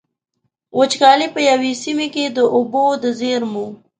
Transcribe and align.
وچکالي 0.79 1.27
په 1.35 1.39
يوې 1.49 1.71
سيمې 1.83 2.07
کې 2.13 2.25
د 2.37 2.39
اوبو 2.55 2.83
د 3.03 3.05
زېرمو. 3.19 3.67